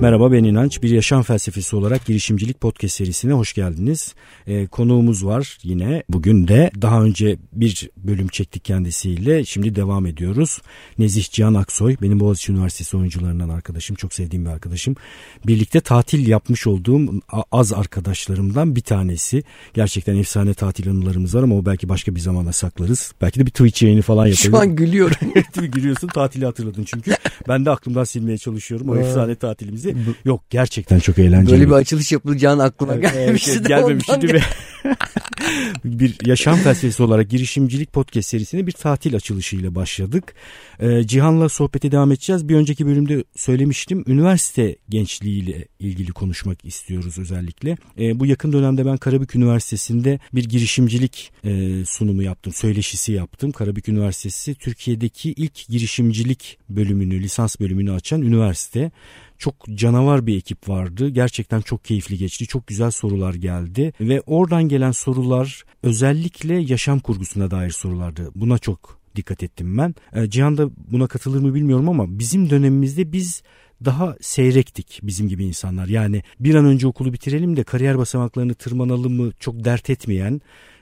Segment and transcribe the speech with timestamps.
[0.00, 0.82] Merhaba ben İnanç.
[0.82, 4.14] Bir yaşam felsefesi olarak girişimcilik podcast serisine hoş geldiniz.
[4.46, 6.02] Ee, konuğumuz var yine.
[6.08, 9.44] Bugün de daha önce bir bölüm çektik kendisiyle.
[9.44, 10.62] Şimdi devam ediyoruz.
[10.98, 13.96] Nezih Cihan Aksoy benim Boğaziçi Üniversitesi oyuncularından arkadaşım.
[13.96, 14.96] Çok sevdiğim bir arkadaşım.
[15.46, 17.20] Birlikte tatil yapmış olduğum
[17.52, 19.42] az arkadaşlarımdan bir tanesi.
[19.74, 23.12] Gerçekten efsane tatil anılarımız var ama o belki başka bir zamana saklarız.
[23.20, 24.50] Belki de bir Twitch yayını falan yapalım.
[24.50, 25.16] Şu an gülüyorum.
[25.72, 27.10] Gülüyorsun tatili hatırladın çünkü.
[27.48, 30.10] Ben de aklımdan silmeye çalışıyorum o efsane tatilimizi bizi.
[30.24, 31.52] Yok gerçekten çok eğlenceli.
[31.52, 33.50] Böyle bir açılış yapılacağını aklıma evet, gelmişti.
[33.54, 34.44] Evet, gelmemişti bir,
[35.84, 40.34] bir yaşam felsefesi olarak girişimcilik podcast serisine bir tatil açılışıyla başladık.
[40.80, 42.48] Ee, Cihan'la sohbete devam edeceğiz.
[42.48, 44.04] Bir önceki bölümde söylemiştim.
[44.06, 47.76] Üniversite gençliğiyle ilgili konuşmak istiyoruz özellikle.
[47.98, 52.52] Ee, bu yakın dönemde ben Karabük Üniversitesi'nde bir girişimcilik e, sunumu yaptım.
[52.52, 53.52] Söyleşisi yaptım.
[53.52, 58.90] Karabük Üniversitesi Türkiye'deki ilk girişimcilik bölümünü, lisans bölümünü açan üniversite
[59.38, 61.08] çok canavar bir ekip vardı.
[61.08, 62.46] Gerçekten çok keyifli geçti.
[62.46, 68.30] Çok güzel sorular geldi ve oradan gelen sorular özellikle yaşam kurgusuna dair sorulardı.
[68.34, 69.94] Buna çok dikkat ettim ben.
[70.12, 73.42] E, Cihan da buna katılır mı bilmiyorum ama bizim dönemimizde biz
[73.84, 75.86] daha seyrektik bizim gibi insanlar.
[75.86, 80.40] Yani bir an önce okulu bitirelim de kariyer basamaklarını tırmanalım mı çok dert etmeyen,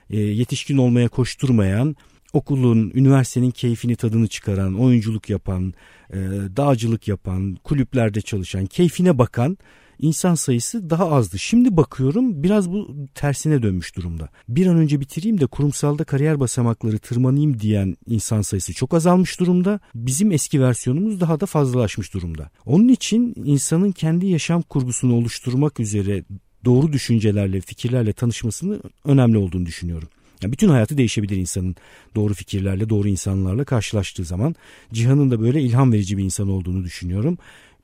[0.09, 1.95] e, yetişkin olmaya koşturmayan,
[2.33, 5.73] okulun, üniversitenin keyfini tadını çıkaran, oyunculuk yapan,
[6.13, 6.17] e,
[6.57, 9.57] dağcılık yapan, kulüplerde çalışan, keyfine bakan
[9.99, 11.39] insan sayısı daha azdı.
[11.39, 14.29] Şimdi bakıyorum biraz bu tersine dönmüş durumda.
[14.49, 19.79] Bir an önce bitireyim de kurumsalda kariyer basamakları tırmanayım diyen insan sayısı çok azalmış durumda.
[19.95, 22.49] Bizim eski versiyonumuz daha da fazlalaşmış durumda.
[22.65, 26.23] Onun için insanın kendi yaşam kurgusunu oluşturmak üzere
[26.65, 30.09] doğru düşüncelerle, fikirlerle tanışmasını önemli olduğunu düşünüyorum.
[30.43, 31.75] Yani bütün hayatı değişebilir insanın
[32.15, 34.55] doğru fikirlerle, doğru insanlarla karşılaştığı zaman.
[34.93, 37.37] Cihan'ın da böyle ilham verici bir insan olduğunu düşünüyorum.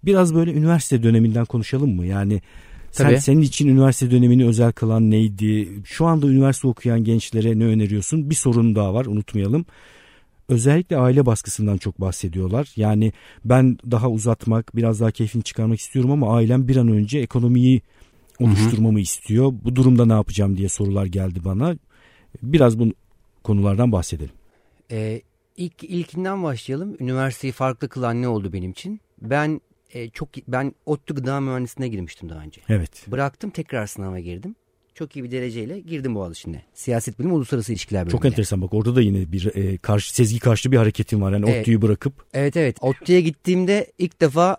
[0.06, 2.06] Biraz böyle üniversite döneminden konuşalım mı?
[2.06, 2.42] Yani
[2.92, 5.70] sen, senin için üniversite dönemini özel kılan neydi?
[5.86, 8.30] Şu anda üniversite okuyan gençlere ne öneriyorsun?
[8.30, 9.66] Bir sorun daha var unutmayalım.
[10.50, 12.72] Özellikle aile baskısından çok bahsediyorlar.
[12.75, 13.14] Yani
[13.46, 17.81] ben daha uzatmak, biraz daha keyfini çıkarmak istiyorum ama ailem bir an önce ekonomiyi
[18.40, 19.02] oluşturmamı Hı-hı.
[19.02, 19.53] istiyor.
[19.64, 21.75] Bu durumda ne yapacağım diye sorular geldi bana.
[22.42, 22.94] Biraz bu
[23.44, 24.34] konulardan bahsedelim.
[24.92, 25.22] Ee,
[25.58, 26.96] ilk ilkinden başlayalım.
[27.00, 29.02] Üniversiteyi farklı kılan ne oldu benim için?
[29.22, 29.62] Ben
[29.94, 32.62] e, çok ben ODTÜ gıda mühendisliğine girmiştim daha önce.
[32.70, 33.06] Evet.
[33.08, 34.56] Bıraktım tekrar sınava girdim.
[34.96, 36.64] Çok iyi bir dereceyle girdim Boğaziçi'ne.
[36.74, 38.12] Siyaset bilimi uluslararası ilişkiler bölümüne.
[38.12, 41.32] Çok enteresan bak orada da yine bir e, karşı sezgi karşı bir hareketin var.
[41.32, 41.62] Yani evet.
[41.62, 42.14] ODTÜ'yü bırakıp.
[42.34, 42.78] Evet evet.
[42.82, 44.58] ODTÜ'ye gittiğimde ilk defa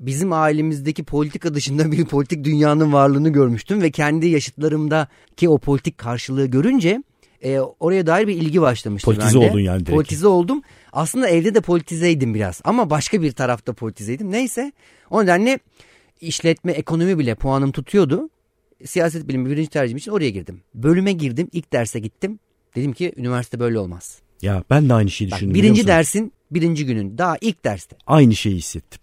[0.00, 6.46] bizim ailemizdeki politika dışında bir politik dünyanın varlığını görmüştüm ve kendi yaşıtlarımdaki o politik karşılığı
[6.46, 7.02] görünce
[7.44, 9.50] e, oraya dair bir ilgi başlamıştı Politize bende.
[9.50, 9.90] oldun yani direkt.
[9.90, 10.62] Politize oldum.
[10.92, 14.30] Aslında evde de politizeydim biraz ama başka bir tarafta politizeydim.
[14.30, 14.72] Neyse
[15.10, 15.58] o nedenle
[16.20, 18.30] işletme, ekonomi bile puanım tutuyordu.
[18.84, 20.60] Siyaset bilimi birinci tercihim için oraya girdim.
[20.74, 22.38] Bölüme girdim, ilk derse gittim.
[22.76, 24.18] Dedim ki üniversite böyle olmaz.
[24.42, 25.48] Ya ben de aynı şeyi düşündüm.
[25.48, 27.96] Bak, birinci dersin birinci günün daha ilk derste.
[28.06, 29.00] Aynı şeyi hissettim.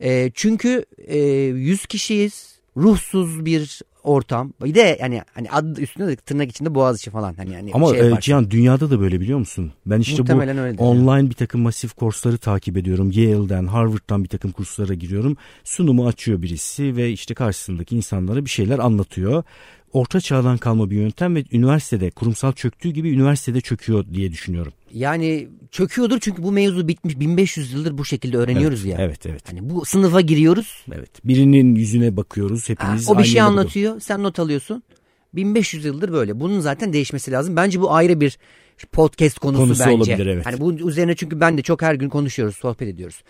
[0.00, 2.60] E, çünkü e, 100 kişiyiz.
[2.76, 4.52] Ruhsuz bir ortam.
[4.64, 8.08] Bir de yani hani adı üstünde de tırnak içinde Boğaziçi falan hani yani Ama şey
[8.08, 9.72] e, Cihan dünyada da böyle biliyor musun?
[9.86, 11.30] Ben işte Muhtemelen bu online yani.
[11.30, 13.10] bir takım masif kursları takip ediyorum.
[13.10, 15.36] Yale'den, Harvard'dan bir takım kurslara giriyorum.
[15.64, 19.44] Sunumu açıyor birisi ve işte karşısındaki insanlara bir şeyler anlatıyor
[19.92, 24.72] orta çağdan kalma bir yöntem ve üniversitede kurumsal çöktüğü gibi üniversitede çöküyor diye düşünüyorum.
[24.94, 29.04] Yani çöküyordur çünkü bu mevzu bitmiş 1500 yıldır bu şekilde öğreniyoruz evet, ya.
[29.04, 29.42] Evet evet.
[29.50, 30.84] Hani bu sınıfa giriyoruz.
[30.92, 31.10] Evet.
[31.24, 33.08] Birinin yüzüne bakıyoruz hepimiz.
[33.08, 33.90] Ha, o bir şey anlatıyor.
[33.90, 34.02] Bakıyoruz.
[34.02, 34.82] Sen not alıyorsun.
[35.34, 36.40] 1500 yıldır böyle.
[36.40, 37.56] Bunun zaten değişmesi lazım.
[37.56, 38.38] Bence bu ayrı bir
[38.92, 39.94] podcast konusu, konusu bence.
[39.94, 40.46] olabilir evet.
[40.46, 43.22] Hani bu üzerine çünkü ben de çok her gün konuşuyoruz, sohbet ediyoruz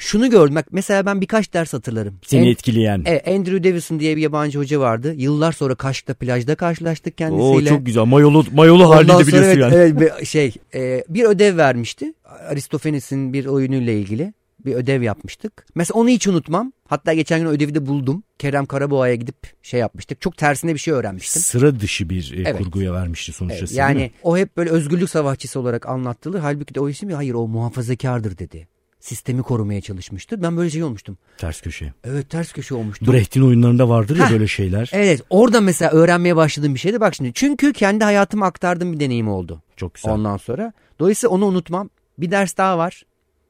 [0.00, 0.54] şunu gördüm.
[0.54, 2.14] Bak mesela ben birkaç ders hatırlarım.
[2.26, 3.02] Seni en, etkileyen.
[3.06, 5.14] Evet, Andrew Davison diye bir yabancı hoca vardı.
[5.16, 7.70] Yıllar sonra Kaş'ta plajda karşılaştık kendisiyle.
[7.70, 8.04] Oo çok güzel.
[8.04, 9.74] Mayolu mayolu halinde biliyorsun evet, yani.
[9.74, 12.14] Evet şey e, bir ödev vermişti.
[12.24, 14.32] Aristofanes'in bir oyunuyla ilgili
[14.64, 15.66] bir ödev yapmıştık.
[15.74, 16.72] Mesela onu hiç unutmam.
[16.88, 18.22] Hatta geçen gün ödevi de buldum.
[18.38, 20.20] Kerem Karaboğa'ya gidip şey yapmıştık.
[20.20, 21.42] Çok tersine bir şey öğrenmiştim.
[21.42, 22.58] Sıra dışı bir e, evet.
[22.58, 23.58] kurguya vermişti sonuçta.
[23.58, 26.40] Evet, yani o hep böyle özgürlük savaşçısı olarak anlatılır.
[26.40, 28.68] Halbuki de o isim hayır o muhafazakardır dedi
[29.00, 30.42] sistemi korumaya çalışmıştı.
[30.42, 31.18] Ben böyle şey olmuştum.
[31.38, 31.92] Ters köşe.
[32.04, 33.12] Evet ters köşe olmuştum.
[33.12, 34.90] Brecht'in oyunlarında vardır ya Heh, böyle şeyler.
[34.92, 37.00] Evet orada mesela öğrenmeye başladığım bir şeydi.
[37.00, 39.62] Bak şimdi çünkü kendi hayatımı aktardığım bir deneyim oldu.
[39.76, 40.12] Çok güzel.
[40.12, 40.72] Ondan sonra.
[40.98, 41.90] Dolayısıyla onu unutmam.
[42.18, 43.02] Bir ders daha var.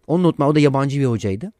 [0.06, 0.48] Onu unutmam.
[0.48, 1.52] O da yabancı bir hocaydı.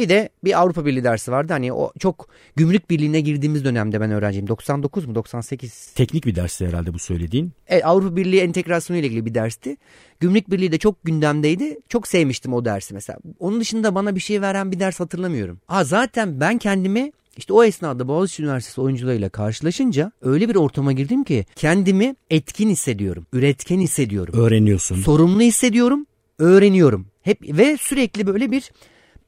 [0.00, 1.52] Bir de bir Avrupa Birliği dersi vardı.
[1.52, 4.48] Hani o çok gümrük birliğine girdiğimiz dönemde ben öğrenciyim.
[4.48, 5.92] 99 mu 98?
[5.94, 7.52] Teknik bir dersti herhalde bu söylediğin.
[7.68, 9.76] Evet Avrupa Birliği entegrasyonu ile ilgili bir dersti.
[10.20, 11.78] Gümrük Birliği de çok gündemdeydi.
[11.88, 13.18] Çok sevmiştim o dersi mesela.
[13.38, 15.60] Onun dışında bana bir şey veren bir ders hatırlamıyorum.
[15.66, 21.24] Ha zaten ben kendimi işte o esnada Boğaziçi Üniversitesi oyuncularıyla karşılaşınca öyle bir ortama girdim
[21.24, 24.34] ki kendimi etkin hissediyorum, üretken hissediyorum.
[24.40, 24.96] Öğreniyorsun.
[24.96, 26.06] Sorumlu hissediyorum,
[26.38, 27.06] öğreniyorum.
[27.22, 28.70] Hep ve sürekli böyle bir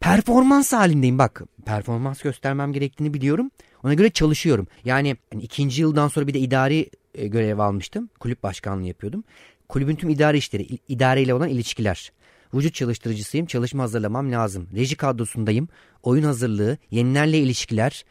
[0.02, 1.18] performans halindeyim.
[1.18, 3.50] Bak performans göstermem gerektiğini biliyorum.
[3.84, 4.66] Ona göre çalışıyorum.
[4.84, 8.08] Yani, yani ikinci yıldan sonra bir de idari e, görev almıştım.
[8.20, 9.24] Kulüp başkanlığı yapıyordum.
[9.68, 12.12] Kulübün tüm idari işleri, idareyle olan ilişkiler.
[12.54, 14.68] Vücut çalıştırıcısıyım, çalışma hazırlamam lazım.
[14.74, 15.68] Reji kadrosundayım,
[16.02, 18.04] oyun hazırlığı, yenilerle ilişkiler,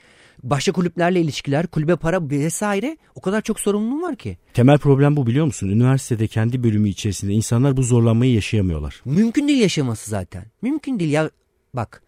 [0.43, 4.37] başka kulüplerle ilişkiler, kulübe para vesaire o kadar çok sorumluluğum var ki.
[4.53, 5.69] Temel problem bu biliyor musun?
[5.69, 9.01] Üniversitede kendi bölümü içerisinde insanlar bu zorlanmayı yaşayamıyorlar.
[9.05, 10.45] Mümkün değil yaşaması zaten.
[10.61, 11.29] Mümkün değil ya
[11.73, 12.03] bak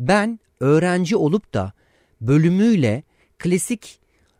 [0.00, 1.72] ben öğrenci olup da
[2.20, 3.02] bölümüyle
[3.38, 3.98] klasik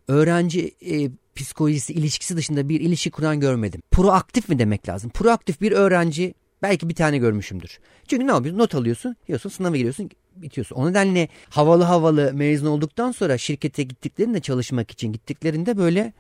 [0.09, 3.83] öğrenci e, psikolojisi ilişkisi dışında bir ilişki kuran görmedim.
[3.91, 5.11] Proaktif mi demek lazım?
[5.11, 7.79] Proaktif bir öğrenci belki bir tane görmüşümdür.
[8.09, 8.59] Çünkü ne yapıyorsun?
[8.59, 10.77] Not alıyorsun, yiyorsun, sınava giriyorsun, bitiyorsun.
[10.77, 16.13] O nedenle havalı havalı mezun olduktan sonra şirkete gittiklerinde çalışmak için gittiklerinde böyle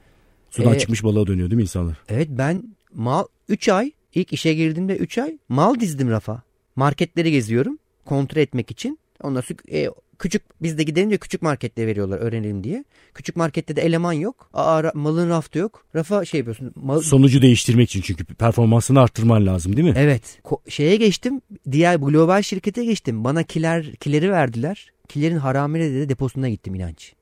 [0.50, 1.98] Sudan e, çıkmış balığa dönüyor değil mi insanlar?
[2.08, 6.42] Evet ben mal 3 ay ilk işe girdiğimde 3 ay mal dizdim rafa.
[6.76, 7.78] Marketleri geziyorum
[8.08, 8.98] kontrol etmek için.
[9.22, 9.88] Ondan sonra e,
[10.18, 12.84] küçük biz de gidelim de küçük markette veriyorlar öğrenelim diye.
[13.14, 14.50] Küçük markette de eleman yok.
[14.52, 15.84] Aa, ra- malın rafta yok.
[15.94, 16.72] Rafa şey yapıyorsun.
[16.74, 19.94] Mal, Sonucu değiştirmek için çünkü performansını arttırman lazım değil mi?
[19.96, 20.38] Evet.
[20.44, 21.40] Ko- şeye geçtim.
[21.72, 23.24] Diğer global şirkete geçtim.
[23.24, 24.92] Bana kiler kileri verdiler.
[25.08, 27.12] Kilerin haramiyle de deposuna gittim inanç.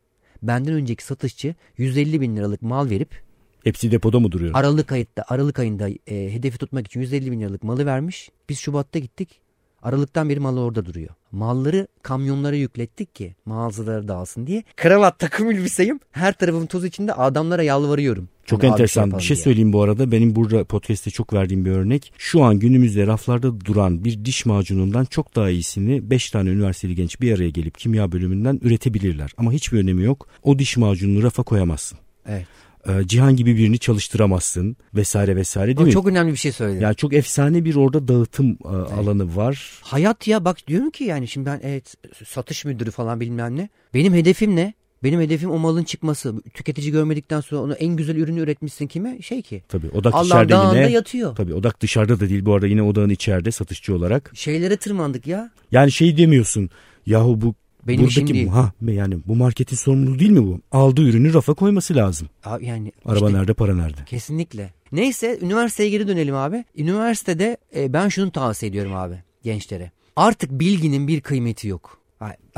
[0.42, 3.26] Benden önceki satışçı 150 bin liralık mal verip
[3.64, 4.50] Hepsi depoda mı duruyor?
[4.54, 8.30] Aralık ayında Aralık ayında e, hedefi tutmak için 150 bin liralık malı vermiş.
[8.48, 9.40] Biz Şubat'ta gittik.
[9.86, 11.08] Aralıktan beri malı orada duruyor.
[11.32, 14.62] Malları kamyonlara yüklettik ki mağazalara dağılsın diye.
[14.76, 16.00] Kravat takım elbiseyim.
[16.10, 18.28] Her tarafım toz içinde adamlara yalvarıyorum.
[18.44, 19.12] Çok abi enteresan.
[19.18, 19.44] bir şey diye.
[19.44, 20.12] söyleyeyim bu arada.
[20.12, 22.12] Benim burada podcast'te çok verdiğim bir örnek.
[22.18, 27.20] Şu an günümüzde raflarda duran bir diş macunundan çok daha iyisini 5 tane üniversiteli genç
[27.20, 29.30] bir araya gelip kimya bölümünden üretebilirler.
[29.36, 30.28] Ama hiçbir önemi yok.
[30.42, 31.98] O diş macununu rafa koyamazsın.
[32.28, 32.46] Evet.
[32.88, 35.92] Ee, Cihan gibi birini çalıştıramazsın vesaire vesaire değil O mi?
[35.92, 36.82] çok önemli bir şey söyledi.
[36.82, 39.72] Yani çok efsane bir orada dağıtım e, alanı var.
[39.82, 41.94] Hayat ya bak diyorum ki yani şimdi ben evet
[42.26, 43.68] satış müdürü falan bilmem ne.
[43.94, 44.74] Benim hedefim ne?
[45.04, 46.34] Benim hedefim o malın çıkması.
[46.54, 49.22] Tüketici görmedikten sonra onu en güzel ürünü üretmişsin kime?
[49.22, 49.62] Şey ki.
[49.68, 50.90] Tabii odak Allah dışarıda yine.
[50.92, 51.36] yatıyor.
[51.36, 54.30] Tabii odak dışarıda da değil bu arada yine odağın içeride satışçı olarak.
[54.34, 55.50] Şeylere tırmandık ya.
[55.72, 56.70] Yani şey demiyorsun.
[57.06, 57.54] Yahu bu
[57.88, 58.48] Benim buradaki işim değil.
[58.48, 60.60] ha yani bu marketin sorumluluğu değil mi bu?
[60.72, 62.28] Aldığı ürünü rafa koyması lazım.
[62.44, 64.04] Abi yani Araba işte- nerede para nerede?
[64.06, 64.72] Kesinlikle.
[64.92, 66.64] Neyse üniversiteye geri dönelim abi.
[66.76, 69.90] Üniversitede e, ben şunu tavsiye ediyorum abi gençlere.
[70.16, 72.00] Artık bilginin bir kıymeti yok.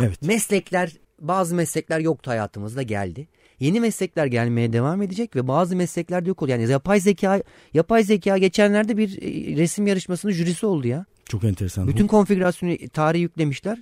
[0.03, 0.23] Evet.
[0.23, 3.29] Meslekler bazı meslekler yoktu hayatımızda geldi.
[3.61, 6.51] Yeni meslekler gelmeye devam edecek ve bazı meslekler de yok oldu.
[6.51, 7.43] Yani yapay zeka
[7.75, 11.05] yapay zeka geçenlerde bir e, resim yarışmasının jürisi oldu ya.
[11.25, 11.89] Çok enteresan.
[11.89, 13.79] Bütün konfigürasyonu tarihi yüklemişler.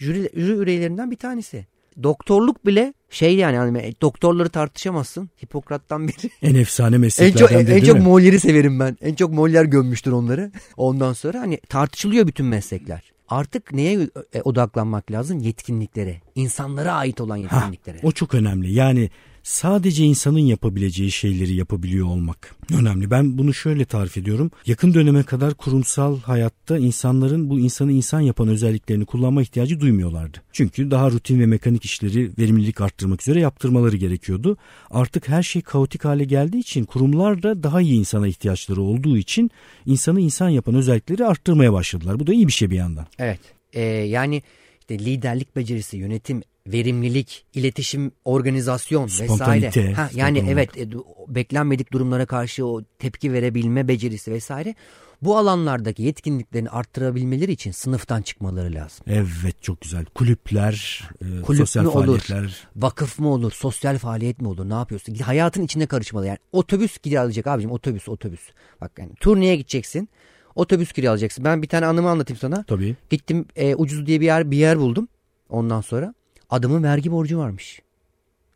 [0.00, 1.66] Jüri, jüri üyelerinden bir tanesi.
[2.02, 5.30] Doktorluk bile şey yani hani doktorları tartışamazsın.
[5.44, 6.30] Hipokrat'tan beri.
[6.42, 8.00] en efsane En mesleklerden çok biri en değil çok?
[8.00, 8.96] Moller'i severim ben.
[9.00, 10.52] En çok Moller gömmüştür onları.
[10.76, 13.12] Ondan sonra hani tartışılıyor bütün meslekler.
[13.28, 15.38] Artık neye e, odaklanmak lazım?
[15.38, 16.20] Yetkinliklere.
[16.34, 17.98] İnsanlara ait olan Ha, yetkinliklere.
[18.02, 18.72] o çok önemli.
[18.72, 19.10] Yani
[19.42, 23.10] sadece insanın yapabileceği şeyleri yapabiliyor olmak önemli.
[23.10, 24.50] Ben bunu şöyle tarif ediyorum.
[24.66, 30.38] Yakın döneme kadar kurumsal hayatta insanların bu insanı insan yapan özelliklerini kullanma ihtiyacı duymuyorlardı.
[30.52, 34.56] Çünkü daha rutin ve mekanik işleri verimlilik arttırmak üzere yaptırmaları gerekiyordu.
[34.90, 39.50] Artık her şey kaotik hale geldiği için kurumlar da daha iyi insana ihtiyaçları olduğu için
[39.86, 42.20] insanı insan yapan özellikleri arttırmaya başladılar.
[42.20, 43.06] Bu da iyi bir şey bir yandan.
[43.18, 43.40] Evet.
[43.72, 44.42] Ee, yani
[44.80, 49.92] işte liderlik becerisi, yönetim, verimlilik, iletişim, organizasyon Spontanite, vesaire.
[49.92, 50.88] Ha, yani evet e,
[51.28, 54.74] beklenmedik durumlara karşı o tepki verebilme becerisi vesaire.
[55.22, 59.04] Bu alanlardaki yetkinliklerini arttırabilmeleri için sınıftan çıkmaları lazım.
[59.06, 60.04] Evet çok güzel.
[60.04, 61.92] Kulüpler, e, Kulüp sosyal olur?
[61.92, 62.68] faaliyetler.
[62.76, 65.14] Vakıf mı olur, sosyal faaliyet mi olur, ne yapıyorsun?
[65.14, 66.38] Hayatın içine karışmalı yani.
[66.52, 68.40] Otobüs kiralayacak abicim, otobüs, otobüs.
[68.80, 70.08] Bak yani turneye gideceksin,
[70.54, 71.44] otobüs kiralayacaksın.
[71.44, 72.62] Ben bir tane anımı anlatayım sana.
[72.62, 72.96] Tabii.
[73.10, 75.08] Gittim e, ucuz diye bir yer bir yer buldum.
[75.48, 76.14] Ondan sonra
[76.50, 77.82] adamın vergi borcu varmış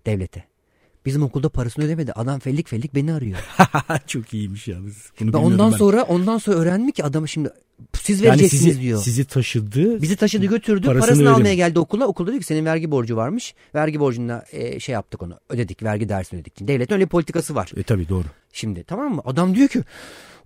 [0.06, 0.44] devlete.
[1.06, 2.12] Bizim okulda parasını ödemedi.
[2.12, 3.38] Adam fellik fellik beni arıyor.
[4.06, 5.10] Çok iyiymiş yalnız.
[5.20, 5.76] Bunu Ben ondan ben.
[5.76, 7.50] sonra ondan sonra öğrendim ki adamı şimdi
[7.92, 9.02] siz yani vereceksiniz sizi, diyor.
[9.02, 10.02] sizi taşıdı.
[10.02, 12.06] Bizi taşıdı götürdü Parasını parasını, almaya geldi okula.
[12.06, 13.54] Okulda dedi ki senin vergi borcu varmış.
[13.74, 16.68] Vergi borcunda e, şey yaptık onu ödedik vergi dersini ödedik.
[16.68, 17.70] Devletin öyle bir politikası var.
[17.76, 18.26] E tabii doğru.
[18.52, 19.22] Şimdi tamam mı?
[19.24, 19.82] Adam diyor ki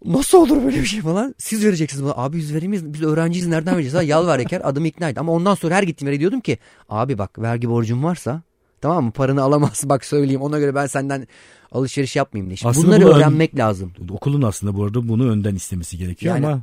[0.05, 1.35] nasıl olur böyle bir şey falan.
[1.39, 2.15] Siz vereceksiniz bana.
[2.17, 2.93] Abi biz veremeyiz.
[2.93, 3.95] Biz öğrenciyiz nereden vereceğiz?
[3.99, 5.19] Ha, Yalvar yeker adamı ikna et.
[5.19, 8.43] Ama ondan sonra her gittiğim yere diyordum ki abi bak vergi borcun varsa
[8.81, 9.11] tamam mı?
[9.13, 10.41] Paranı alamazsın bak söyleyeyim.
[10.43, 11.27] Ona göre ben senden
[11.73, 12.57] alışveriş yapmayayım diye.
[12.57, 13.93] Şimdi Aslında bunları bu ön- öğrenmek lazım.
[14.11, 16.63] Okulun aslında bu arada bunu önden istemesi gerekiyor Yani- ama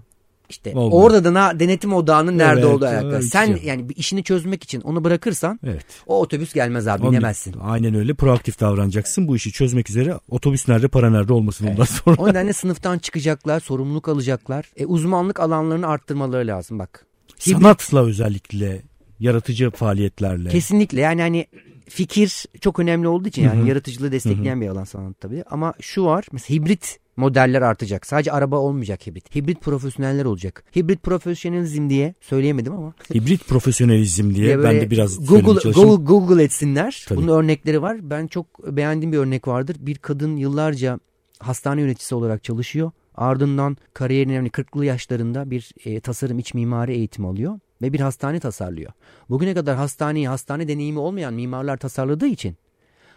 [0.50, 1.04] İşte Olmuyor.
[1.04, 3.14] orada da na- denetim odağının nerede Evet, olduğu alakalı.
[3.14, 3.58] evet, Sen ya.
[3.64, 5.86] yani bir işini çözmek için onu bırakırsan evet.
[6.08, 7.56] o otobüs gelmez abi Onun- binemezsin.
[7.64, 9.28] Aynen öyle proaktif davranacaksın.
[9.28, 12.16] Bu işi çözmek üzere otobüs nerede para nerede olmasın ondan sonra.
[12.22, 14.66] O nedenle sınıftan çıkacaklar, sorumluluk alacaklar.
[14.78, 17.06] E, uzmanlık alanlarını arttırmaları lazım bak.
[17.40, 18.82] Sanatla özellikle
[19.20, 20.50] yaratıcı faaliyetlerle.
[20.50, 21.48] Kesinlikle yani hani
[21.90, 25.44] fikir çok önemli olduğu için yani yaratıcılığı destekleyen bir alan sanat tabii.
[25.50, 28.06] Ama şu var mesela hibrit modeller artacak.
[28.06, 29.36] Sadece araba olmayacak hibrit.
[29.36, 30.64] Hibrit profesyoneller olacak.
[30.76, 32.94] Hibrit profesyonelizm diye söyleyemedim ama.
[33.14, 35.72] Hibrit profesyonelizm diye Ya ben de biraz Google.
[35.72, 37.06] Google, Google etsinler.
[37.08, 37.18] Tabii.
[37.18, 38.10] Bunun örnekleri var.
[38.10, 39.78] Ben çok beğendiğim bir örnek vardır.
[39.80, 41.00] Bir kadın yıllarca
[41.40, 42.92] hastane yöneticisi olarak çalışıyor.
[43.16, 48.40] Ardından kariyerinin önemli 40'lı yaşlarında bir e, tasarım iç mimari eğitimi alıyor ve bir hastane
[48.40, 48.92] tasarlıyor.
[49.30, 52.58] Bugüne kadar hastaneyi hastane deneyimi olmayan mimarlar tasarladığı için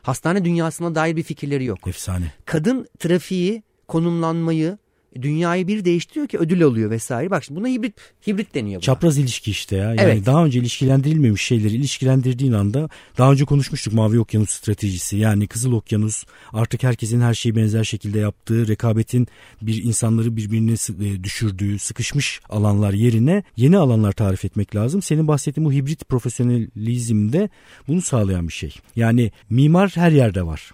[0.03, 1.87] hastane dünyasına dair bir fikirleri yok.
[1.87, 2.33] Efsane.
[2.45, 4.79] Kadın trafiği, konumlanmayı,
[5.23, 7.31] dünyayı bir değiştiriyor ki ödül alıyor vesaire.
[7.31, 7.95] Bak şimdi buna hibrit
[8.27, 8.75] hibrit deniyor.
[8.75, 8.85] Buna.
[8.85, 9.85] Çapraz ilişki işte ya.
[9.85, 10.27] Yani Evet.
[10.27, 12.89] daha önce ilişkilendirilmemiş şeyleri ilişkilendirdiğin anda
[13.19, 15.17] daha önce konuşmuştuk Mavi Okyanus stratejisi.
[15.17, 19.29] Yani Kızıl Okyanus artık herkesin her şeyi benzer şekilde yaptığı, rekabetin
[19.63, 25.03] bir insanları birbirine e, düşürdüğü, sıkışmış alanlar yerine yeni alanlar tarif etmek lazım.
[25.03, 27.49] Senin bahsettiğin bu hibrit profesyonelizmde
[27.89, 28.75] bunu sağlayan bir şey.
[28.97, 30.71] Yani mimar her yerde var.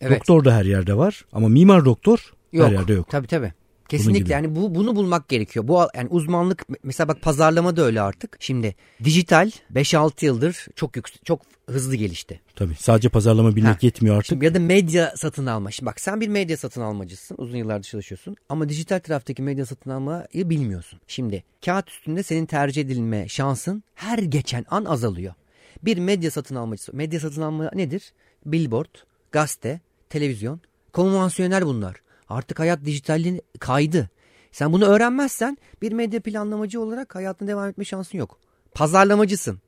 [0.00, 0.18] Evet.
[0.20, 2.66] Doktor da her yerde var ama mimar doktor Yok.
[2.66, 3.08] her yerde yok.
[3.10, 3.52] Tabii tabii.
[3.88, 5.68] Kesinlikle yani bu bunu bulmak gerekiyor.
[5.68, 8.36] Bu yani uzmanlık mesela bak pazarlama da öyle artık.
[8.40, 12.40] Şimdi dijital 5-6 yıldır çok yüksek çok hızlı gelişti.
[12.56, 13.78] Tabii sadece pazarlama bilmek Ha.
[13.82, 14.28] yetmiyor artık.
[14.28, 15.70] Şimdi ya da medya satın alma.
[15.70, 17.34] Şimdi bak sen bir medya satın almacısın.
[17.38, 18.36] Uzun yıllardır çalışıyorsun.
[18.48, 21.00] Ama dijital taraftaki medya satın almayı bilmiyorsun.
[21.06, 25.34] Şimdi kağıt üstünde senin tercih edilme şansın her geçen an azalıyor.
[25.82, 26.96] Bir medya satın almacısı.
[26.96, 28.12] Medya satın alma nedir?
[28.46, 28.94] Billboard,
[29.32, 29.80] gazete,
[30.10, 30.60] televizyon.
[30.92, 31.96] Konvansiyonel bunlar.
[32.28, 34.10] Artık hayat dijitalliğin kaydı.
[34.52, 38.38] Sen bunu öğrenmezsen bir medya planlamacı olarak hayatına devam etme şansın yok.
[38.74, 39.60] Pazarlamacısın.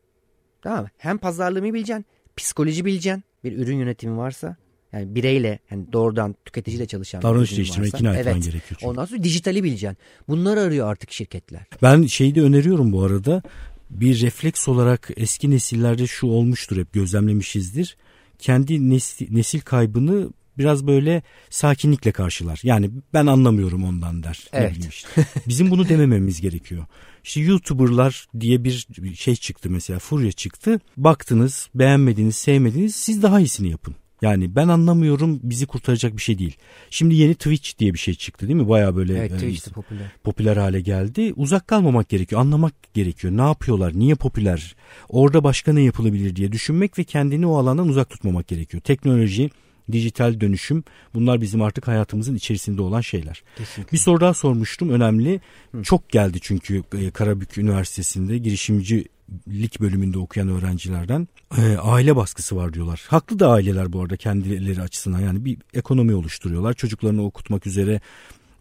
[0.63, 0.89] Tamam mı?
[0.99, 2.05] Hem pazarlamayı bileceksin,
[2.37, 3.25] psikoloji bileceksin.
[3.45, 4.57] Bir ürün yönetimi varsa
[4.93, 8.45] yani bireyle yani doğrudan tüketiciyle çalışan Davranış değiştirme, ikna etmen evet.
[8.45, 8.87] gerekiyor çünkü.
[8.87, 9.99] Ondan sonra dijitali bileceksin.
[10.29, 11.63] Bunları arıyor artık şirketler.
[11.83, 13.43] Ben şeyi de öneriyorum bu arada.
[13.91, 17.97] Bir refleks olarak eski nesillerde şu olmuştur hep gözlemlemişizdir.
[18.39, 22.61] Kendi nesil, nesil kaybını biraz böyle sakinlikle karşılar.
[22.63, 24.45] Yani ben anlamıyorum ondan der.
[24.53, 24.71] Ne Evet.
[24.75, 25.09] bileyim işte.
[25.49, 26.85] Bizim bunu demememiz gerekiyor.
[27.25, 30.81] İşte YouTuber'lar diye bir şey çıktı mesela furya çıktı.
[30.97, 33.95] Baktınız, beğenmediniz, sevmediniz siz daha iyisini yapın.
[34.23, 36.57] Yani ben anlamıyorum bizi kurtaracak bir şey değil.
[36.91, 38.69] Şimdi yeni Twitch diye bir şey çıktı değil mi?
[38.69, 40.07] Baya böyle Evet e, Twitch'te popüler.
[40.25, 41.33] popüler hale geldi.
[41.37, 43.37] Uzak kalmamak gerekiyor, anlamak gerekiyor.
[43.37, 44.77] Ne yapıyorlar, niye popüler,
[45.09, 48.81] orada başka ne yapılabilir diye düşünmek ve kendini o alandan uzak tutmamak gerekiyor.
[48.83, 49.51] Teknoloji,
[49.93, 50.85] dijital dönüşüm
[51.15, 53.43] bunlar bizim artık hayatımızın içerisinde olan şeyler.
[53.57, 53.93] Kesinlikle.
[53.93, 55.41] Bir soru daha sormuştum önemli.
[55.83, 63.05] Çok geldi çünkü e, Karabük Üniversitesi'nde girişimcilik bölümünde okuyan öğrencilerden e, aile baskısı var diyorlar.
[63.09, 66.75] Haklı da aileler bu arada kendileri açısından yani bir ekonomi oluşturuyorlar.
[66.75, 68.01] Çocuklarını okutmak üzere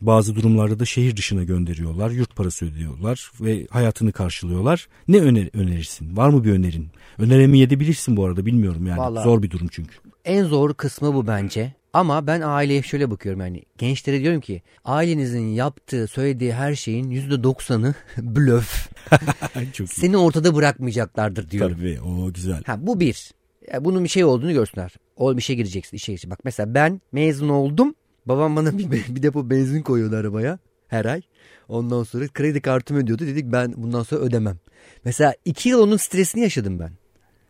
[0.02, 2.10] bazı durumlarda da şehir dışına gönderiyorlar.
[2.12, 4.88] Yurt parası ödüyorlar ve hayatını karşılıyorlar.
[5.08, 6.18] Ne öner önerirsin?
[6.18, 6.88] Var mı bir önerin?
[7.18, 9.00] Öneremeyebilirsin bu arada bilmiyorum yani.
[9.00, 9.96] Vallahi- Zor bir durum çünkü.
[10.26, 11.74] En zor kısmı bu bence.
[11.94, 17.96] Ama ben aileye şöyle bakıyorum yani gençlere diyorum ki ailenizin yaptığı söylediği her şeyin %90'ı
[18.36, 18.90] blöf.
[19.74, 20.00] Çok iyi.
[20.00, 21.78] Seni ortada bırakmayacaklardır diyorum.
[21.78, 22.64] Tabii o güzel.
[22.66, 23.32] Ha bu bir.
[23.74, 24.94] Ya bunun bir şey olduğunu görsünler.
[25.18, 26.32] O bir şey gireceksin, işe gireceksin.
[26.32, 27.96] Bak mesela ben mezun oldum.
[28.26, 31.22] Babam bana bir, bir depo benzin koyuyordu arabaya her ay.
[31.68, 33.28] Ondan sonra kredi kartımı ödüyordu.
[33.28, 34.58] Dedik ben bundan sonra ödemem.
[35.06, 36.92] Mesela iki yıl onun stresini yaşadım ben.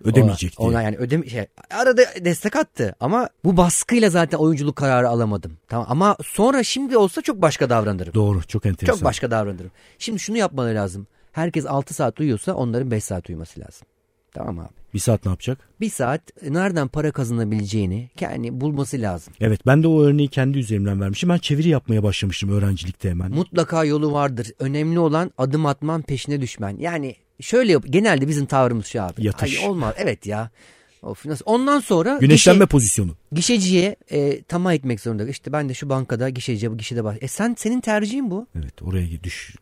[0.03, 0.77] Ödemeyecek ona, diye.
[0.77, 5.57] Ona yani ödem şey, arada destek attı ama bu baskıyla zaten oyunculuk kararı alamadım.
[5.67, 8.13] Tamam ama sonra şimdi olsa çok başka davranırım.
[8.13, 8.95] Doğru çok enteresan.
[8.95, 9.71] Çok başka davranırım.
[9.99, 11.07] Şimdi şunu yapmaları lazım.
[11.31, 13.87] Herkes 6 saat uyuyorsa onların 5 saat uyuması lazım.
[14.33, 14.69] Tamam abi.
[14.93, 15.57] Bir saat ne yapacak?
[15.81, 19.33] Bir saat nereden para kazanabileceğini kendi bulması lazım.
[19.41, 21.29] Evet ben de o örneği kendi üzerimden vermişim.
[21.29, 23.31] Ben çeviri yapmaya başlamıştım öğrencilikte hemen.
[23.31, 24.47] Mutlaka yolu vardır.
[24.59, 26.77] Önemli olan adım atman peşine düşmen.
[26.77, 27.83] Yani şöyle yap.
[27.89, 29.25] Genelde bizim tavrımız şu abi.
[29.25, 29.59] Yatış.
[29.59, 29.93] Ay olmaz.
[29.97, 30.49] Evet ya.
[31.01, 31.45] Of, nasıl?
[31.45, 33.15] Ondan sonra Güneşlenme işe- pozisyonu.
[33.31, 35.27] Gişeciye e, tamah etmek zorunda.
[35.27, 37.17] İşte ben de şu bankada gişeciye bu gişede bak.
[37.21, 38.47] E sen senin tercihin bu.
[38.55, 39.55] Evet oraya düş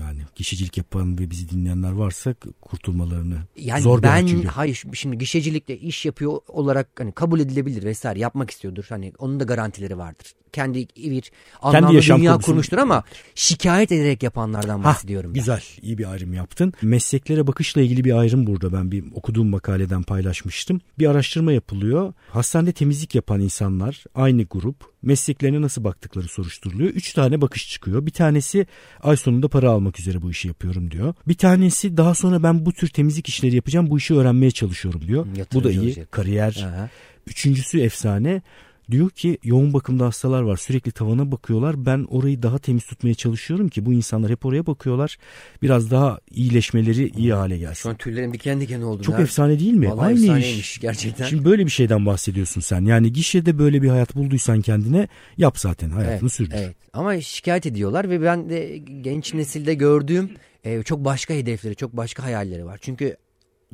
[0.00, 4.48] yani gişecilik yapan ve bizi dinleyenler varsa kurtulmalarını Yani zor ben çünkü.
[4.48, 8.84] hayır şimdi gişecilikle iş yapıyor olarak hani kabul edilebilir vesaire yapmak istiyordur.
[8.88, 10.26] Hani onun da garantileri vardır.
[10.52, 13.04] Kendi bir anlamlı yaşam dünya kurmuştur ama
[13.34, 15.34] şikayet ederek yapanlardan bahsediyorum ben.
[15.34, 16.72] Güzel, iyi bir ayrım yaptın.
[16.82, 20.80] Mesleklere bakışla ilgili bir ayrım burada ben bir okuduğum makaleden paylaşmıştım.
[20.98, 22.12] Bir araştırma yapılıyor.
[22.30, 26.90] Hastanede temizlik yapan insanlar aynı grup mesleklerine nasıl baktıkları soruşturuluyor.
[26.90, 28.06] Üç tane bakış çıkıyor.
[28.06, 28.66] Bir tanesi
[29.02, 31.14] ay sonunda para almak üzere bu işi yapıyorum diyor.
[31.28, 35.26] Bir tanesi daha sonra ben bu tür temizlik işleri yapacağım bu işi öğrenmeye çalışıyorum diyor.
[35.26, 36.12] Bu da Yatırımcı iyi olacak.
[36.12, 36.66] kariyer.
[36.68, 36.88] Aha.
[37.26, 38.42] Üçüncüsü efsane.
[38.90, 41.86] Diyor ki yoğun bakımda hastalar var sürekli tavana bakıyorlar.
[41.86, 45.16] Ben orayı daha temiz tutmaya çalışıyorum ki bu insanlar hep oraya bakıyorlar.
[45.62, 47.88] Biraz daha iyileşmeleri iyi hale Şu gelsin.
[47.90, 49.02] an tüylerim diken diken oldu.
[49.02, 49.22] Çok Nerede?
[49.22, 49.90] efsane değil mi?
[49.90, 50.78] Vallahi Aynı iş.
[50.80, 51.26] gerçekten.
[51.26, 52.84] Şimdi böyle bir şeyden bahsediyorsun sen.
[52.84, 55.08] Yani gişede böyle bir hayat bulduysan kendine
[55.38, 56.54] yap zaten hayatını evet, sürdür.
[56.56, 56.76] Evet.
[56.92, 60.30] Ama şikayet ediyorlar ve ben de genç nesilde gördüğüm
[60.64, 62.78] e, çok başka hedefleri, çok başka hayalleri var.
[62.82, 63.16] Çünkü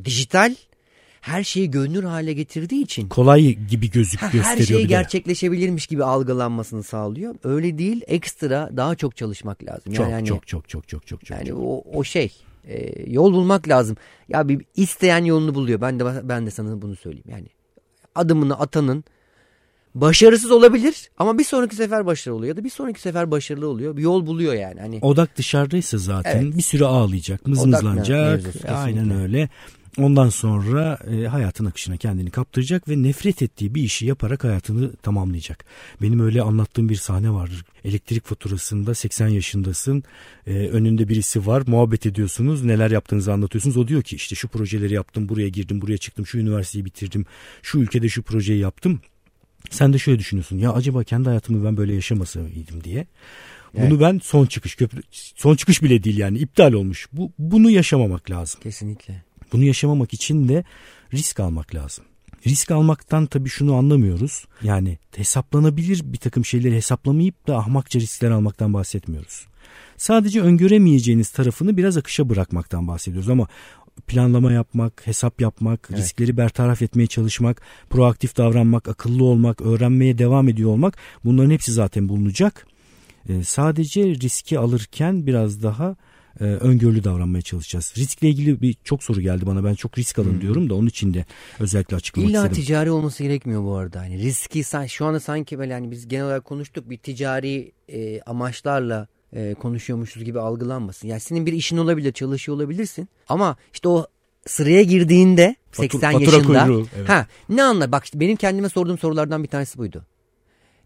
[0.05, 0.55] dijital
[1.29, 6.05] her şeyi görünür hale getirdiği için Kolay gibi gözük Ha, gösteriyor her şey gerçekleşebilirmiş gibi
[6.05, 7.35] algılanmasını sağlıyor.
[7.45, 9.93] Öyle değil, ekstra daha çok çalışmak lazım.
[9.93, 11.39] Çok, yani hani- çok çok çok çok çok çok.
[11.39, 11.59] yani çok.
[11.59, 12.33] o, o şey
[12.69, 13.97] e, yol bulmak lazım.
[14.29, 15.81] Ya bir isteyen yolunu buluyor.
[15.81, 17.27] Ben de ben de sana bunu söyleyeyim.
[17.31, 17.47] Yani
[18.15, 19.05] adımını atanın
[19.95, 23.97] başarısız olabilir ama bir sonraki sefer başarılı oluyor ya da bir sonraki sefer başarılı oluyor.
[23.97, 24.81] Bir yol buluyor yani.
[24.81, 26.57] Hani Odak dışarıdaysa zaten Evet.
[26.57, 28.45] bir süre ağlayacak, Odak mızmızlanacak.
[28.45, 28.69] mevzusu.
[28.69, 29.49] Aynen öyle.
[29.99, 35.65] Ondan sonra e, hayatın akışına kendini kaptıracak ve nefret ettiği bir işi yaparak hayatını tamamlayacak.
[36.03, 37.65] Benim öyle anlattığım bir sahne vardır.
[37.85, 40.05] Elektrik faturasında 80 yaşındasın.
[40.47, 41.63] e, önünde birisi var.
[41.67, 42.65] Muhabbet ediyorsunuz.
[42.65, 43.77] Neler yaptığınızı anlatıyorsunuz.
[43.77, 47.27] O diyor ki işte şu projeleri yaptım, buraya girdim, buraya çıktım, şu üniversiteyi bitirdim.
[47.63, 49.01] Şu ülkede şu projeyi yaptım.
[49.71, 50.59] Sen de şöyle düşünüyorsun.
[50.59, 53.07] Ya acaba kendi hayatımı ben böyle yaşamasaydım diye.
[53.75, 57.09] Bunu ben son çıkış köprü son çıkış bile değil yani iptal olmuş.
[57.13, 58.61] Bu bunu yaşamamak lazım.
[58.63, 59.28] kesinlikle.
[59.53, 60.65] Bunu yaşamamak için de
[61.15, 62.05] risk almak lazım.
[62.47, 64.45] Risk almaktan tabii şunu anlamıyoruz.
[64.63, 69.47] Yani hesaplanabilir bir takım şeyleri hesaplamayıp da ahmakça riskler almaktan bahsetmiyoruz.
[69.97, 73.47] Sadece öngöremeyeceğiniz tarafını biraz akışa bırakmaktan bahsediyoruz ama
[74.07, 76.01] planlama yapmak, hesap yapmak, Evet.
[76.01, 82.09] riskleri bertaraf etmeye çalışmak, proaktif davranmak, akıllı olmak, öğrenmeye devam ediyor olmak bunların hepsi zaten
[82.09, 82.67] bulunacak.
[83.29, 85.97] Ee, sadece riski alırken biraz daha
[86.41, 87.95] e, öngörülü davranmaya çalışacağız.
[87.97, 89.65] Riskle ilgili bir çok soru geldi bana.
[89.65, 91.25] Ben çok risk alın diyorum da onun için de
[91.61, 92.63] özellikle açıklamak İlla istedim.
[92.63, 94.01] ticari olması gerekmiyor bu arada.
[94.01, 99.09] Hani riski şu anda sanki böyle hani biz genel olarak konuştuk bir ticari e, amaçlarla
[99.33, 101.09] e, konuşuyormuşuz gibi algılanmasın.
[101.09, 103.09] Yani senin bir işin olabilir, çalışıyor olabilirsin.
[103.29, 104.07] Ama işte o
[104.47, 107.09] sıraya girdiğinde Fatur- 80 fatura yaşında kuyruğu, evet.
[107.09, 110.05] ha ne anla bak işte benim kendime sorduğum sorulardan bir tanesi buydu.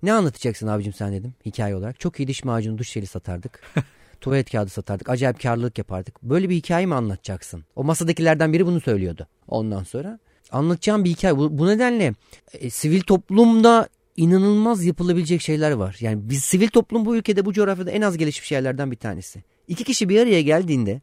[0.02, 2.00] Ne anlatacaksın abicim sen dedim hikaye olarak.
[2.00, 3.60] Çok iyi diş macunu duş jeli satardık.
[4.22, 5.08] Tuvalet kağıdı satardık.
[5.08, 6.22] Acayip karlılık yapardık.
[6.22, 7.64] Böyle bir hikaye mi anlatacaksın?
[7.76, 9.26] O masadakilerden biri bunu söylüyordu.
[9.48, 10.18] Ondan sonra
[10.52, 11.36] anlatacağım bir hikaye.
[11.36, 12.14] Bu, bu nedenle
[12.52, 15.96] e, sivil toplumda inanılmaz yapılabilecek şeyler var.
[16.00, 19.42] Yani biz sivil toplum bu ülkede bu coğrafyada en az gelişmiş yerlerden bir tanesi.
[19.68, 21.00] İki kişi bir araya geldiğinde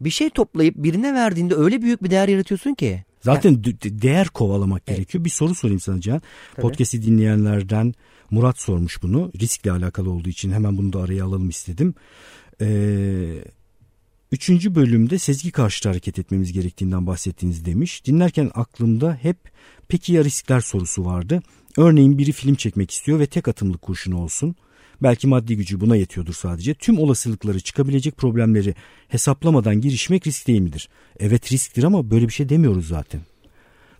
[0.00, 3.04] bir şey toplayıp birine verdiğinde öyle büyük bir değer yaratıyorsun ki.
[3.20, 5.24] Zaten de- değer kovalamak gerekiyor.
[5.24, 6.20] Bir soru sorayım sana Can.
[6.56, 7.94] Podcast'i dinleyenlerden
[8.32, 9.32] Murat sormuş bunu.
[9.40, 11.94] Riskle alakalı olduğu için hemen bunu da araya alalım istedim.
[12.60, 13.44] Ee,
[14.32, 18.06] üçüncü bölümde sezgi karşıtı hareket etmemiz gerektiğinden bahsettiğiniz demiş.
[18.06, 19.36] Dinlerken aklımda hep
[19.88, 21.42] peki ya riskler sorusu vardı.
[21.76, 24.56] Örneğin biri film çekmek istiyor ve tek atımlık kurşunu olsun.
[25.02, 26.74] Belki maddi gücü buna yetiyordur sadece.
[26.74, 28.74] Tüm olasılıkları çıkabilecek problemleri
[29.08, 30.88] hesaplamadan girişmek risk değil midir?
[31.20, 33.20] Evet risktir ama böyle bir şey demiyoruz zaten.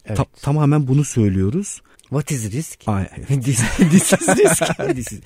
[0.04, 0.16] Evet.
[0.16, 1.82] Ta- tamamen bunu söylüyoruz.
[2.12, 2.80] What is risk?
[3.42, 4.62] This, this is risk.
[4.94, 5.20] This is-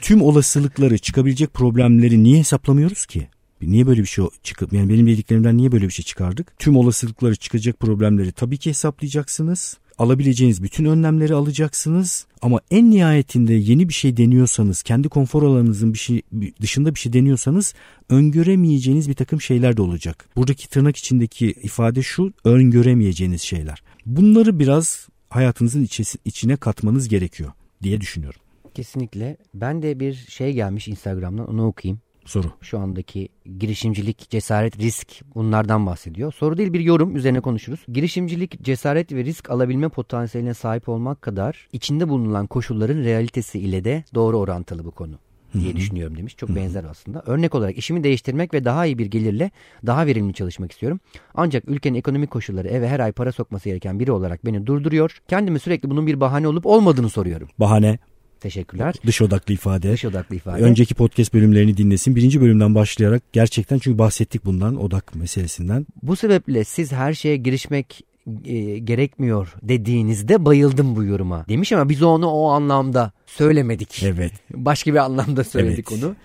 [0.00, 3.28] Tüm olasılıkları çıkabilecek problemleri niye hesaplamıyoruz ki?
[3.62, 6.58] Niye böyle bir şey çıkıp yani benim dediklerimden niye böyle bir şey çıkardık?
[6.58, 9.78] Tüm olasılıkları çıkacak problemleri tabii ki hesaplayacaksınız.
[9.98, 15.98] Alabileceğiniz bütün önlemleri alacaksınız ama en nihayetinde yeni bir şey deniyorsanız, kendi konfor alanınızın bir
[15.98, 16.22] şey
[16.60, 17.74] dışında bir şey deniyorsanız
[18.08, 20.28] öngöremeyeceğiniz bir takım şeyler de olacak.
[20.36, 23.82] Buradaki tırnak içindeki ifade şu, öngöremeyeceğiniz şeyler.
[24.06, 28.40] Bunları biraz hayatınızın içesi- içine katmanız gerekiyor diye düşünüyorum.
[28.74, 29.36] Kesinlikle.
[29.54, 32.00] Ben de bir şey gelmiş Instagram'dan onu okuyayım.
[32.24, 32.46] Soru.
[32.60, 36.32] Şu andaki girişimcilik, cesaret, risk bunlardan bahsediyor.
[36.32, 37.80] Soru değil bir yorum üzerine konuşuruz.
[37.88, 44.04] Girişimcilik, cesaret ve risk alabilme potansiyeline sahip olmak kadar içinde bulunan koşulların realitesi ile de
[44.14, 45.18] doğru orantılı bu konu.
[45.54, 46.36] Diye düşünüyorum demiş.
[46.36, 47.22] Çok benzer aslında.
[47.26, 49.50] Örnek olarak işimi değiştirmek ve daha iyi bir gelirle
[49.86, 51.00] daha verimli çalışmak istiyorum.
[51.34, 55.18] Ancak ülkenin ekonomik koşulları eve her ay para sokması gereken biri olarak beni durduruyor.
[55.28, 57.48] Kendime sürekli bunun bir bahane olup olmadığını soruyorum.
[57.58, 57.98] Bahane,
[58.40, 58.94] Teşekkürler.
[59.06, 59.92] dış odaklı ifade.
[59.92, 60.62] Dış odaklı ifade.
[60.62, 62.16] Önceki podcast bölümlerini dinlesin.
[62.16, 65.86] Birinci bölümden başlayarak gerçekten çünkü bahsettik bundan odak meselesinden.
[66.02, 68.04] Bu sebeple siz her şeye girişmek
[68.44, 71.44] e, gerekmiyor dediğinizde bayıldım bu yoruma.
[71.48, 74.02] Demiş ama biz onu o anlamda söylemedik.
[74.02, 74.32] Evet.
[74.54, 76.04] Başka bir anlamda söyledik Evet.
[76.04, 76.16] onu.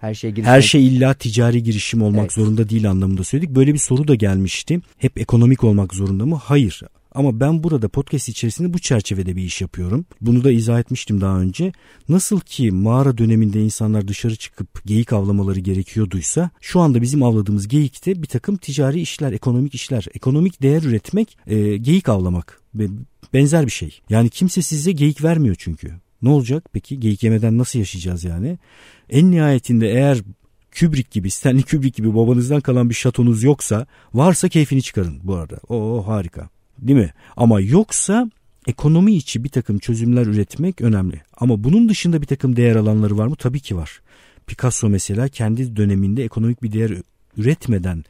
[0.00, 0.54] Her şeye girişmek.
[0.54, 2.32] Her şey illa ticari girişim olmak Evet.
[2.32, 3.54] zorunda değil anlamında söyledik.
[3.54, 4.80] Böyle bir soru da gelmişti.
[4.98, 6.40] Hep ekonomik olmak zorunda mı?
[6.44, 6.82] Hayır.
[7.14, 10.04] Ama ben burada podcast içerisinde bu çerçevede bir iş yapıyorum.
[10.20, 11.72] Bunu da izah etmiştim daha önce.
[12.08, 18.22] Nasıl ki mağara döneminde insanlar dışarı çıkıp geyik avlamaları gerekiyorduysa şu anda bizim avladığımız geyikte
[18.22, 22.60] bir takım ticari işler, ekonomik işler, ekonomik değer üretmek, e, geyik avlamak
[23.34, 24.00] benzer bir şey.
[24.10, 25.92] Yani kimse size geyik vermiyor çünkü.
[26.22, 27.00] Ne olacak peki?
[27.00, 28.58] Geyik yemeden nasıl yaşayacağız yani?
[29.10, 30.18] En nihayetinde eğer
[30.80, 35.56] Kubrick gibi, Stanley Kubrick gibi babanızdan kalan bir şatonuz yoksa varsa keyfini çıkarın bu arada.
[35.68, 36.48] O harika.
[36.78, 37.12] Değil mi?
[37.36, 38.30] Ama yoksa
[38.66, 41.20] ekonomi içi bir takım çözümler üretmek önemli.
[41.36, 43.36] Ama bunun dışında bir takım değer alanları var mı?
[43.36, 44.00] Tabii ki var.
[44.46, 46.92] Picasso mesela kendi döneminde ekonomik bir değer
[47.36, 48.04] üretmeden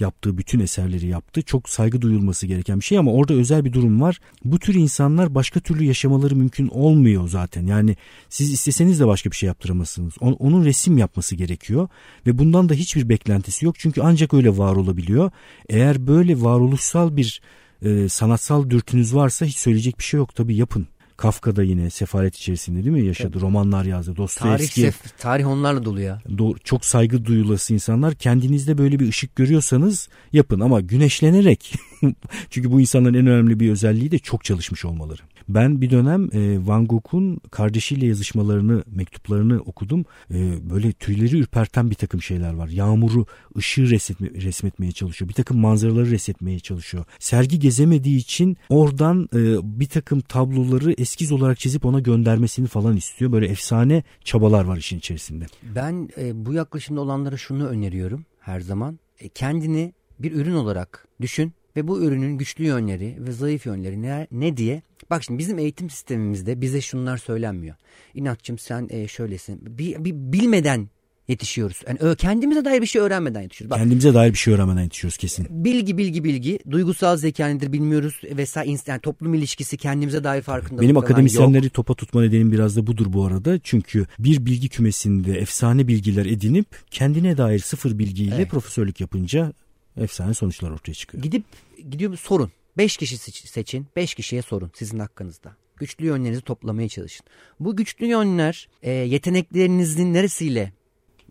[0.00, 1.42] yaptığı bütün eserleri yaptı.
[1.42, 4.18] Çok saygı duyulması gereken bir şey ama orada özel bir durum var.
[4.44, 7.66] Bu tür insanlar başka türlü yaşamaları mümkün olmuyor zaten.
[7.66, 7.96] Yani
[8.28, 10.14] siz isteseniz de başka bir şey yaptıramazsınız.
[10.20, 11.88] On- Onun resim yapması gerekiyor
[12.26, 13.74] ve bundan da hiçbir beklentisi yok.
[13.78, 15.30] Çünkü ancak öyle var olabiliyor.
[15.68, 17.40] Eğer böyle varoluşsal bir
[17.82, 20.34] e, sanatsal dürtünüz varsa hiç söyleyecek bir şey yok.
[20.34, 20.86] Tabii yapın.
[21.18, 23.40] Kafka da yine sefalet içerisinde değil mi yaşadı?
[23.40, 24.10] Romanlar yazdı.
[24.10, 26.22] Tarih, Dostoyevski sef, tarih onlarla dolu ya.
[26.28, 31.74] do- çok saygı duyulası insanlar kendinizde böyle bir ışık görüyorsanız yapın ama güneşlenerek
[32.50, 35.22] çünkü bu insanların en önemli bir özelliği de çok çalışmış olmaları.
[35.48, 40.04] Ben bir dönem e, Van Gogh'un kardeşiyle yazışmalarını, mektuplarını okudum.
[40.30, 42.68] E, böyle tüyleri ürperten bir takım şeyler var.
[42.68, 45.28] Yağmuru, ışığı resmetme, resmetmeye çalışıyor.
[45.28, 47.04] Bir takım manzaraları resmetmeye çalışıyor.
[47.18, 49.38] Sergi gezemediği için oradan e,
[49.80, 53.32] bir takım tabloları eskiz olarak çizip ona göndermesini falan istiyor.
[53.32, 55.46] Böyle efsane çabalar var işin içerisinde.
[55.74, 58.98] Ben e, bu yaklaşımda olanlara şunu öneriyorum her zaman.
[59.20, 64.26] E, kendini bir ürün olarak düşün ve bu ürünün güçlü yönleri ve zayıf yönleri ne,
[64.32, 64.82] ne diye.
[65.10, 67.76] Bak şimdi bizim eğitim sistemimizde bize şunlar söylenmiyor.
[68.14, 69.78] İnatçım sen e, şöylesin.
[69.78, 70.88] Bir, bir bilmeden
[71.28, 71.82] yetişiyoruz.
[71.88, 73.70] Yani kendimize dair bir şey öğrenmeden yetişiyoruz.
[73.70, 75.46] Bak, Kendimize dair bir şey öğrenmeden yetişiyoruz kesin.
[75.50, 80.94] bilgi bilgi bilgi duygusal zeka nedir bilmiyoruz vesaire yani toplum ilişkisi kendimize dair farkındalık Benim
[80.94, 81.10] falan yok.
[81.10, 83.58] akademisyenleri topa tutma nedenim biraz da budur bu arada.
[83.62, 88.50] Çünkü bir bilgi kümesinde efsane bilgiler edinip kendine dair sıfır bilgiyle Evet.
[88.50, 89.52] profesörlük yapınca
[89.96, 91.22] efsane sonuçlar ortaya çıkıyor.
[91.22, 91.44] Gidip
[91.90, 92.52] gidiyor sorun.
[92.78, 93.86] Beş kişi seç- seçin.
[93.96, 95.56] Beş kişiye sorun sizin hakkınızda.
[95.76, 97.26] Güçlü yönlerinizi toplamaya çalışın.
[97.60, 100.72] Bu güçlü yönler e, yeteneklerinizin neresiyle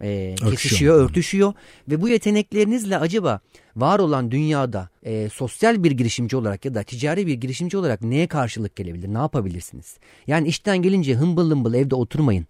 [0.01, 1.53] e, kesişiyor, örtüşüyor
[1.89, 3.39] ve bu yeteneklerinizle acaba
[3.75, 8.27] var olan dünyada e, sosyal bir girişimci olarak ya da ticari bir girişimci olarak neye
[8.27, 9.13] karşılık gelebilir?
[9.13, 9.97] Ne yapabilirsiniz?
[10.27, 12.47] Yani işten gelince hımbıl hımbıl evde oturmayın.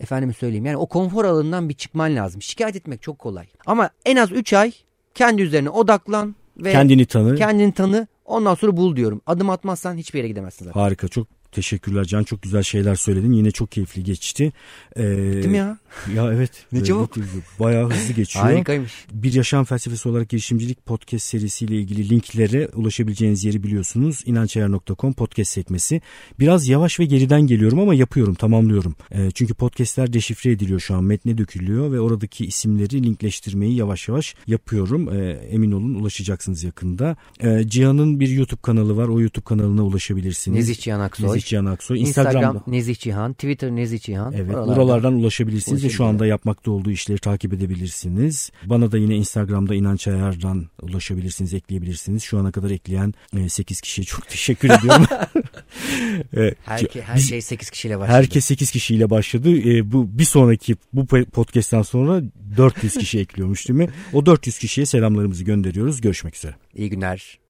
[0.00, 2.42] Efendime söyleyeyim yani o konfor alanından bir çıkman lazım.
[2.42, 3.46] Şikayet etmek çok kolay.
[3.66, 4.72] Ama en az 3 ay
[5.14, 7.34] kendi üzerine odaklan ve Kendini tanı.
[7.36, 9.20] kendini tanı ondan sonra bul diyorum.
[9.26, 10.80] Adım atmazsan hiçbir yere gidemezsin zaten.
[10.80, 14.52] Harika çok teşekkürler Can çok güzel şeyler söyledin yine çok keyifli geçti.
[14.96, 15.78] Ee, Değil mi ya?
[16.14, 16.50] Ya evet.
[16.72, 17.16] Ne çabuk.
[17.60, 18.44] Bayağı hızlı geçiyor.
[18.44, 18.92] Harikaymış.
[19.12, 24.22] Bir Yaşam Felsefesi olarak girişimcilik podcast serisiyle ilgili linklere ulaşabileceğiniz yeri biliyorsunuz.
[24.26, 26.00] İnançayar.com podcast sekmesi.
[26.40, 28.94] Biraz yavaş ve geriden geliyorum ama yapıyorum, tamamlıyorum.
[29.10, 34.34] E, çünkü podcastler deşifre ediliyor şu an, metne dökülüyor ve oradaki isimleri linkleştirmeyi yavaş yavaş
[34.46, 35.08] yapıyorum.
[35.14, 37.16] E, emin olun ulaşacaksınız yakında.
[37.40, 39.08] E, Cihan'ın bir YouTube kanalı var.
[39.08, 40.56] O YouTube kanalına ulaşabilirsiniz.
[40.56, 41.37] Nezih Cihan Aksoy.
[41.38, 42.00] Nezih Cihan Aksoy.
[42.00, 42.62] Instagram Instagram'da.
[42.70, 44.32] Nezih Cihan, Twitter Nezih Cihan.
[44.32, 48.50] Evet Oralardan- oralardan ulaşabilirsiniz ve şu anda yapmakta olduğu işleri takip edebilirsiniz.
[48.64, 52.22] Bana da yine Instagram'da İnanç Ayar'dan ulaşabilirsiniz, ekleyebilirsiniz.
[52.22, 53.14] Şu ana kadar ekleyen
[53.48, 55.06] 8 kişiye çok teşekkür ediyorum.
[56.36, 56.82] E, her
[57.16, 58.16] biz- şey 8 kişiyle başladı.
[58.16, 59.58] Herkes 8 kişiyle başladı.
[59.58, 62.22] E, bu bir sonraki bu podcast'ten sonra
[62.56, 63.88] 400 kişi ekliyormuş değil mi?
[64.12, 66.00] O 400 kişiye selamlarımızı gönderiyoruz.
[66.00, 66.54] Görüşmek üzere.
[66.74, 67.38] İyi günler.